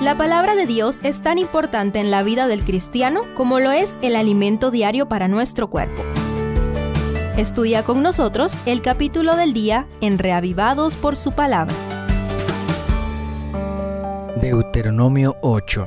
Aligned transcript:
La 0.00 0.16
palabra 0.16 0.54
de 0.54 0.64
Dios 0.64 1.00
es 1.02 1.20
tan 1.20 1.36
importante 1.36 2.00
en 2.00 2.10
la 2.10 2.22
vida 2.22 2.46
del 2.46 2.64
cristiano 2.64 3.20
como 3.36 3.60
lo 3.60 3.70
es 3.70 3.92
el 4.00 4.16
alimento 4.16 4.70
diario 4.70 5.08
para 5.10 5.28
nuestro 5.28 5.68
cuerpo. 5.68 6.02
Estudia 7.36 7.82
con 7.84 8.02
nosotros 8.02 8.54
el 8.64 8.80
capítulo 8.80 9.36
del 9.36 9.52
día 9.52 9.86
en 10.00 10.18
Reavivados 10.18 10.96
por 10.96 11.16
su 11.16 11.32
palabra. 11.32 11.74
Deuteronomio 14.40 15.36
8 15.42 15.86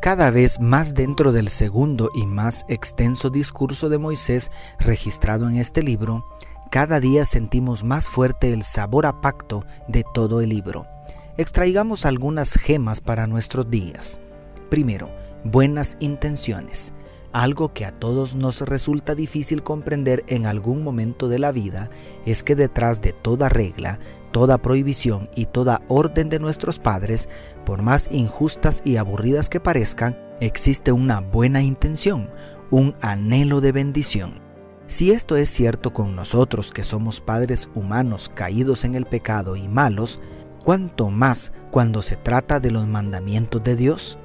cada 0.00 0.32
vez 0.32 0.58
más 0.58 0.94
dentro 0.94 1.30
del 1.30 1.48
segundo 1.48 2.10
y 2.12 2.26
más 2.26 2.64
extenso 2.68 3.30
discurso 3.30 3.88
de 3.88 3.98
Moisés 3.98 4.50
registrado 4.80 5.48
en 5.48 5.58
este 5.58 5.80
libro, 5.80 6.26
cada 6.72 6.98
día 6.98 7.24
sentimos 7.24 7.84
más 7.84 8.08
fuerte 8.08 8.52
el 8.52 8.64
sabor 8.64 9.06
a 9.06 9.20
pacto 9.20 9.64
de 9.86 10.04
todo 10.12 10.40
el 10.40 10.48
libro. 10.48 10.88
Extraigamos 11.38 12.04
algunas 12.04 12.58
gemas 12.58 13.00
para 13.00 13.26
nuestros 13.26 13.70
días. 13.70 14.20
Primero, 14.68 15.10
buenas 15.44 15.96
intenciones. 15.98 16.92
Algo 17.32 17.72
que 17.72 17.86
a 17.86 17.92
todos 17.92 18.34
nos 18.34 18.60
resulta 18.60 19.14
difícil 19.14 19.62
comprender 19.62 20.24
en 20.26 20.44
algún 20.44 20.84
momento 20.84 21.30
de 21.30 21.38
la 21.38 21.50
vida 21.50 21.88
es 22.26 22.42
que 22.42 22.54
detrás 22.54 23.00
de 23.00 23.14
toda 23.14 23.48
regla, 23.48 23.98
toda 24.30 24.58
prohibición 24.58 25.30
y 25.34 25.46
toda 25.46 25.80
orden 25.88 26.28
de 26.28 26.38
nuestros 26.38 26.78
padres, 26.78 27.30
por 27.64 27.80
más 27.80 28.10
injustas 28.12 28.82
y 28.84 28.96
aburridas 28.96 29.48
que 29.48 29.58
parezcan, 29.58 30.18
existe 30.38 30.92
una 30.92 31.20
buena 31.22 31.62
intención, 31.62 32.28
un 32.70 32.94
anhelo 33.00 33.62
de 33.62 33.72
bendición. 33.72 34.42
Si 34.86 35.12
esto 35.12 35.36
es 35.36 35.48
cierto 35.48 35.94
con 35.94 36.14
nosotros 36.14 36.72
que 36.72 36.84
somos 36.84 37.22
padres 37.22 37.70
humanos 37.74 38.30
caídos 38.34 38.84
en 38.84 38.94
el 38.94 39.06
pecado 39.06 39.56
y 39.56 39.66
malos, 39.66 40.20
¿cuánto 40.64 41.10
más 41.10 41.52
cuando 41.70 42.02
se 42.02 42.16
trata 42.16 42.60
de 42.60 42.70
los 42.70 42.86
mandamientos 42.86 43.62
de 43.62 43.76
Dios? 43.76 44.18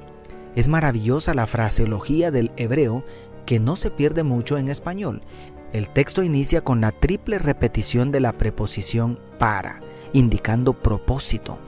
Es 0.54 0.68
maravillosa 0.68 1.34
la 1.34 1.46
fraseología 1.46 2.30
del 2.30 2.52
hebreo 2.56 3.04
que 3.46 3.60
no 3.60 3.76
se 3.76 3.90
pierde 3.90 4.22
mucho 4.22 4.58
en 4.58 4.68
español. 4.68 5.22
El 5.72 5.88
texto 5.90 6.22
inicia 6.22 6.62
con 6.62 6.80
la 6.80 6.92
triple 6.92 7.38
repetición 7.38 8.10
de 8.10 8.20
la 8.20 8.32
preposición 8.32 9.18
para, 9.38 9.80
indicando 10.12 10.72
propósito. 10.72 11.58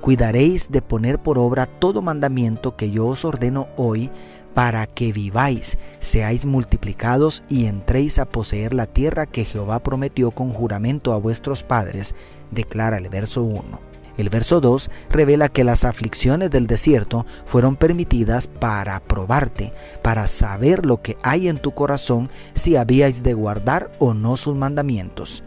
Cuidaréis 0.00 0.70
de 0.70 0.82
poner 0.82 1.20
por 1.20 1.38
obra 1.38 1.66
todo 1.66 2.02
mandamiento 2.02 2.76
que 2.76 2.90
yo 2.90 3.06
os 3.06 3.24
ordeno 3.24 3.68
hoy 3.76 4.10
para 4.54 4.86
que 4.86 5.12
viváis, 5.12 5.78
seáis 5.98 6.44
multiplicados 6.44 7.42
y 7.48 7.66
entréis 7.66 8.18
a 8.18 8.26
poseer 8.26 8.74
la 8.74 8.86
tierra 8.86 9.26
que 9.26 9.44
Jehová 9.44 9.82
prometió 9.82 10.30
con 10.30 10.50
juramento 10.50 11.12
a 11.12 11.18
vuestros 11.18 11.62
padres, 11.62 12.14
declara 12.50 12.98
el 12.98 13.08
verso 13.08 13.42
1. 13.42 13.91
El 14.16 14.28
verso 14.28 14.60
2 14.60 14.90
revela 15.10 15.48
que 15.48 15.64
las 15.64 15.84
aflicciones 15.84 16.50
del 16.50 16.66
desierto 16.66 17.26
fueron 17.46 17.76
permitidas 17.76 18.46
para 18.46 19.00
probarte, 19.00 19.72
para 20.02 20.26
saber 20.26 20.84
lo 20.84 21.00
que 21.00 21.16
hay 21.22 21.48
en 21.48 21.58
tu 21.58 21.72
corazón 21.72 22.30
si 22.54 22.76
habíais 22.76 23.22
de 23.22 23.34
guardar 23.34 23.90
o 23.98 24.14
no 24.14 24.36
sus 24.36 24.54
mandamientos. 24.54 25.42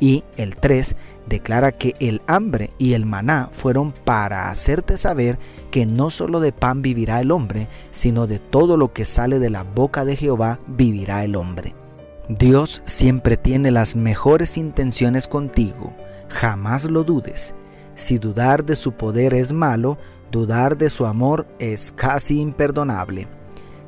Y 0.00 0.24
el 0.36 0.54
3 0.54 0.96
declara 1.26 1.72
que 1.72 1.94
el 1.98 2.20
hambre 2.26 2.70
y 2.78 2.92
el 2.92 3.06
maná 3.06 3.48
fueron 3.52 3.92
para 3.92 4.50
hacerte 4.50 4.98
saber 4.98 5.38
que 5.70 5.86
no 5.86 6.10
solo 6.10 6.40
de 6.40 6.52
pan 6.52 6.82
vivirá 6.82 7.20
el 7.20 7.30
hombre, 7.30 7.68
sino 7.90 8.26
de 8.26 8.38
todo 8.38 8.76
lo 8.76 8.92
que 8.92 9.04
sale 9.04 9.38
de 9.38 9.50
la 9.50 9.62
boca 9.62 10.04
de 10.04 10.16
Jehová 10.16 10.60
vivirá 10.66 11.24
el 11.24 11.36
hombre. 11.36 11.74
Dios 12.28 12.82
siempre 12.84 13.36
tiene 13.36 13.70
las 13.70 13.96
mejores 13.96 14.56
intenciones 14.56 15.28
contigo, 15.28 15.94
jamás 16.28 16.84
lo 16.84 17.04
dudes. 17.04 17.54
Si 17.94 18.18
dudar 18.18 18.64
de 18.64 18.76
su 18.76 18.92
poder 18.92 19.34
es 19.34 19.52
malo, 19.52 19.98
dudar 20.30 20.76
de 20.76 20.90
su 20.90 21.06
amor 21.06 21.46
es 21.58 21.92
casi 21.92 22.40
imperdonable. 22.40 23.28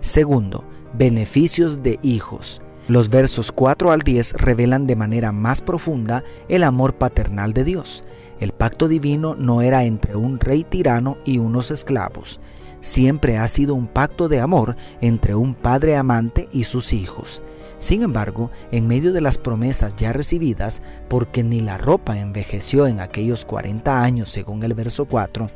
Segundo, 0.00 0.64
beneficios 0.92 1.82
de 1.82 1.98
hijos. 2.02 2.60
Los 2.88 3.10
versos 3.10 3.50
4 3.50 3.90
al 3.90 4.00
10 4.02 4.34
revelan 4.34 4.86
de 4.86 4.94
manera 4.94 5.32
más 5.32 5.60
profunda 5.60 6.22
el 6.48 6.62
amor 6.62 6.94
paternal 6.94 7.52
de 7.52 7.64
Dios. 7.64 8.04
El 8.38 8.52
pacto 8.52 8.86
divino 8.86 9.34
no 9.34 9.60
era 9.60 9.84
entre 9.84 10.14
un 10.14 10.38
rey 10.38 10.62
tirano 10.62 11.18
y 11.24 11.38
unos 11.38 11.72
esclavos. 11.72 12.38
Siempre 12.80 13.38
ha 13.38 13.48
sido 13.48 13.74
un 13.74 13.88
pacto 13.88 14.28
de 14.28 14.40
amor 14.40 14.76
entre 15.00 15.34
un 15.34 15.54
padre 15.54 15.96
amante 15.96 16.48
y 16.52 16.62
sus 16.62 16.92
hijos. 16.92 17.42
Sin 17.78 18.02
embargo, 18.02 18.50
en 18.70 18.86
medio 18.86 19.12
de 19.12 19.20
las 19.20 19.38
promesas 19.38 19.96
ya 19.96 20.12
recibidas, 20.12 20.82
porque 21.08 21.42
ni 21.42 21.60
la 21.60 21.78
ropa 21.78 22.18
envejeció 22.18 22.86
en 22.86 23.00
aquellos 23.00 23.44
40 23.44 24.02
años 24.02 24.30
según 24.30 24.62
el 24.64 24.74
verso 24.74 25.04
4, 25.04 25.50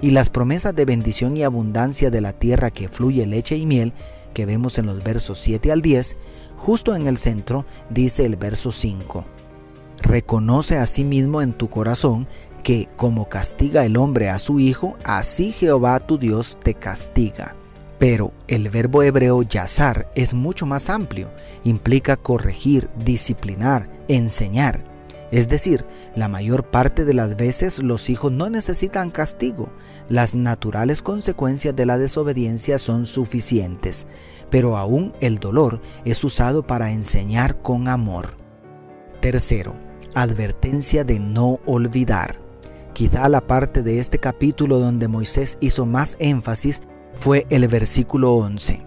y 0.00 0.10
las 0.10 0.30
promesas 0.30 0.76
de 0.76 0.84
bendición 0.84 1.36
y 1.36 1.42
abundancia 1.42 2.10
de 2.10 2.20
la 2.20 2.32
tierra 2.32 2.70
que 2.70 2.88
fluye 2.88 3.26
leche 3.26 3.56
y 3.56 3.66
miel, 3.66 3.92
que 4.32 4.46
vemos 4.46 4.78
en 4.78 4.86
los 4.86 5.02
versos 5.02 5.38
7 5.40 5.72
al 5.72 5.82
10, 5.82 6.16
justo 6.56 6.94
en 6.94 7.06
el 7.06 7.16
centro 7.16 7.64
dice 7.90 8.24
el 8.26 8.36
verso 8.36 8.70
5. 8.70 9.24
Reconoce 10.02 10.76
a 10.76 10.86
sí 10.86 11.04
mismo 11.04 11.42
en 11.42 11.52
tu 11.52 11.68
corazón 11.68 12.28
que 12.62 12.88
como 12.96 13.28
castiga 13.28 13.84
el 13.84 13.96
hombre 13.96 14.28
a 14.28 14.38
su 14.38 14.60
hijo, 14.60 14.96
así 15.04 15.52
Jehová 15.52 16.00
tu 16.00 16.18
Dios 16.18 16.58
te 16.62 16.74
castiga. 16.74 17.56
Pero 17.98 18.32
el 18.46 18.68
verbo 18.68 19.02
hebreo 19.02 19.42
yazar 19.42 20.10
es 20.14 20.34
mucho 20.34 20.66
más 20.66 20.90
amplio, 20.90 21.30
implica 21.64 22.16
corregir, 22.16 22.90
disciplinar, 23.04 23.88
enseñar. 24.08 24.84
Es 25.30 25.48
decir, 25.48 25.84
la 26.14 26.28
mayor 26.28 26.70
parte 26.70 27.04
de 27.04 27.14
las 27.14 27.36
veces 27.36 27.82
los 27.82 28.10
hijos 28.10 28.30
no 28.30 28.48
necesitan 28.48 29.10
castigo, 29.10 29.70
las 30.08 30.34
naturales 30.34 31.02
consecuencias 31.02 31.74
de 31.74 31.86
la 31.86 31.98
desobediencia 31.98 32.78
son 32.78 33.06
suficientes, 33.06 34.06
pero 34.50 34.76
aún 34.76 35.14
el 35.20 35.38
dolor 35.38 35.80
es 36.04 36.22
usado 36.22 36.66
para 36.66 36.92
enseñar 36.92 37.60
con 37.60 37.88
amor. 37.88 38.36
Tercero, 39.20 39.74
advertencia 40.14 41.02
de 41.02 41.18
no 41.18 41.58
olvidar. 41.66 42.36
Quizá 42.92 43.28
la 43.28 43.46
parte 43.46 43.82
de 43.82 43.98
este 43.98 44.18
capítulo 44.18 44.78
donde 44.78 45.08
Moisés 45.08 45.58
hizo 45.60 45.86
más 45.86 46.16
énfasis 46.20 46.82
fue 47.16 47.46
el 47.50 47.66
versículo 47.66 48.34
11. 48.34 48.82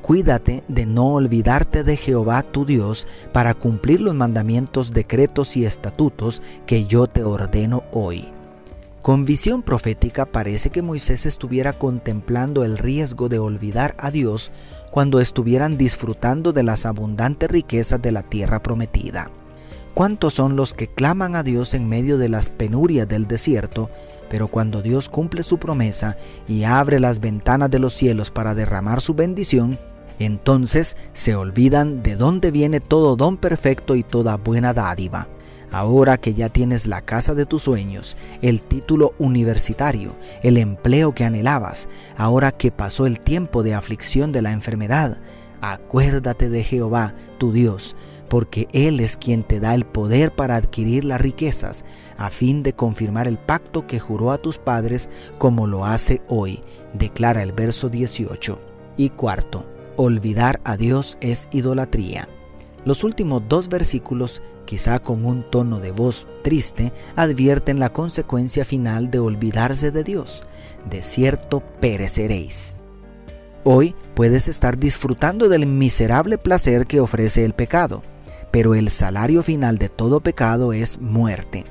Cuídate 0.00 0.64
de 0.68 0.86
no 0.86 1.14
olvidarte 1.14 1.82
de 1.82 1.96
Jehová 1.96 2.42
tu 2.42 2.64
Dios 2.64 3.06
para 3.32 3.54
cumplir 3.54 4.00
los 4.00 4.14
mandamientos, 4.14 4.92
decretos 4.92 5.56
y 5.56 5.64
estatutos 5.64 6.40
que 6.66 6.86
yo 6.86 7.06
te 7.06 7.24
ordeno 7.24 7.84
hoy. 7.92 8.28
Con 9.02 9.24
visión 9.24 9.62
profética 9.62 10.24
parece 10.24 10.70
que 10.70 10.82
Moisés 10.82 11.26
estuviera 11.26 11.74
contemplando 11.74 12.64
el 12.64 12.78
riesgo 12.78 13.28
de 13.28 13.38
olvidar 13.38 13.94
a 13.98 14.10
Dios 14.10 14.50
cuando 14.90 15.20
estuvieran 15.20 15.76
disfrutando 15.76 16.52
de 16.52 16.62
las 16.62 16.86
abundantes 16.86 17.50
riquezas 17.50 18.00
de 18.00 18.12
la 18.12 18.22
tierra 18.22 18.62
prometida. 18.62 19.30
¿Cuántos 19.94 20.34
son 20.34 20.56
los 20.56 20.74
que 20.74 20.88
claman 20.88 21.36
a 21.36 21.42
Dios 21.42 21.74
en 21.74 21.88
medio 21.88 22.18
de 22.18 22.28
las 22.28 22.50
penurias 22.50 23.06
del 23.08 23.26
desierto 23.26 23.90
pero 24.34 24.48
cuando 24.48 24.82
Dios 24.82 25.08
cumple 25.08 25.44
su 25.44 25.58
promesa 25.58 26.16
y 26.48 26.64
abre 26.64 26.98
las 26.98 27.20
ventanas 27.20 27.70
de 27.70 27.78
los 27.78 27.94
cielos 27.94 28.32
para 28.32 28.56
derramar 28.56 29.00
su 29.00 29.14
bendición, 29.14 29.78
entonces 30.18 30.96
se 31.12 31.36
olvidan 31.36 32.02
de 32.02 32.16
dónde 32.16 32.50
viene 32.50 32.80
todo 32.80 33.14
don 33.14 33.36
perfecto 33.36 33.94
y 33.94 34.02
toda 34.02 34.36
buena 34.36 34.74
dádiva. 34.74 35.28
Ahora 35.70 36.16
que 36.16 36.34
ya 36.34 36.48
tienes 36.48 36.88
la 36.88 37.02
casa 37.02 37.36
de 37.36 37.46
tus 37.46 37.62
sueños, 37.62 38.16
el 38.42 38.60
título 38.60 39.14
universitario, 39.18 40.16
el 40.42 40.56
empleo 40.56 41.14
que 41.14 41.22
anhelabas, 41.22 41.88
ahora 42.16 42.50
que 42.50 42.72
pasó 42.72 43.06
el 43.06 43.20
tiempo 43.20 43.62
de 43.62 43.74
aflicción 43.74 44.32
de 44.32 44.42
la 44.42 44.50
enfermedad, 44.50 45.18
acuérdate 45.72 46.48
de 46.48 46.62
Jehová, 46.62 47.14
tu 47.38 47.52
Dios, 47.52 47.96
porque 48.28 48.68
Él 48.72 49.00
es 49.00 49.16
quien 49.16 49.42
te 49.42 49.60
da 49.60 49.74
el 49.74 49.84
poder 49.84 50.34
para 50.34 50.56
adquirir 50.56 51.04
las 51.04 51.20
riquezas, 51.20 51.84
a 52.16 52.30
fin 52.30 52.62
de 52.62 52.72
confirmar 52.72 53.28
el 53.28 53.38
pacto 53.38 53.86
que 53.86 54.00
juró 54.00 54.32
a 54.32 54.38
tus 54.38 54.58
padres 54.58 55.08
como 55.38 55.66
lo 55.66 55.84
hace 55.86 56.22
hoy, 56.28 56.62
declara 56.92 57.42
el 57.42 57.52
verso 57.52 57.88
18. 57.88 58.58
Y 58.96 59.10
cuarto, 59.10 59.66
olvidar 59.96 60.60
a 60.64 60.76
Dios 60.76 61.18
es 61.20 61.48
idolatría. 61.52 62.28
Los 62.84 63.02
últimos 63.02 63.42
dos 63.48 63.68
versículos, 63.68 64.42
quizá 64.66 64.98
con 64.98 65.24
un 65.24 65.48
tono 65.50 65.80
de 65.80 65.90
voz 65.90 66.26
triste, 66.42 66.92
advierten 67.16 67.80
la 67.80 67.92
consecuencia 67.92 68.64
final 68.64 69.10
de 69.10 69.18
olvidarse 69.18 69.90
de 69.90 70.04
Dios. 70.04 70.44
De 70.90 71.02
cierto 71.02 71.62
pereceréis. 71.80 72.76
Hoy 73.66 73.94
puedes 74.14 74.48
estar 74.48 74.78
disfrutando 74.78 75.48
del 75.48 75.64
miserable 75.64 76.36
placer 76.36 76.86
que 76.86 77.00
ofrece 77.00 77.46
el 77.46 77.54
pecado, 77.54 78.02
pero 78.50 78.74
el 78.74 78.90
salario 78.90 79.42
final 79.42 79.78
de 79.78 79.88
todo 79.88 80.20
pecado 80.20 80.74
es 80.74 81.00
muerte. 81.00 81.64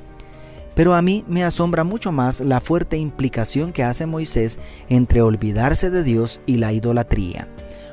Pero 0.74 0.94
a 0.94 1.02
mí 1.02 1.24
me 1.28 1.44
asombra 1.44 1.84
mucho 1.84 2.10
más 2.10 2.40
la 2.40 2.60
fuerte 2.60 2.96
implicación 2.96 3.72
que 3.72 3.84
hace 3.84 4.06
Moisés 4.06 4.58
entre 4.88 5.22
olvidarse 5.22 5.88
de 5.88 6.02
Dios 6.02 6.40
y 6.46 6.56
la 6.56 6.72
idolatría. 6.72 7.46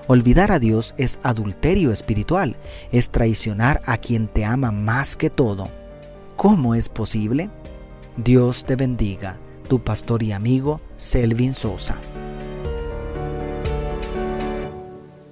Olvidar 0.08 0.52
a 0.52 0.58
Dios 0.58 0.96
es 0.98 1.20
adulterio 1.22 1.92
espiritual, 1.92 2.58
es 2.92 3.12
traicionar 3.12 3.82
a 3.86 3.98
quien 3.98 4.28
te 4.28 4.46
ama 4.46 4.72
más 4.72 5.16
que 5.16 5.30
todo. 5.30 5.70
¿Cómo 6.38 6.74
es 6.74 6.90
posible? 6.90 7.52
Dios 8.18 8.66
te 8.66 8.76
bendiga 8.76 9.38
tu 9.70 9.84
pastor 9.84 10.24
y 10.24 10.32
amigo 10.32 10.82
Selvin 10.98 11.54
Sosa. 11.54 12.02